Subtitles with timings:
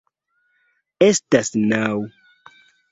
[1.09, 1.87] Estas naŭ.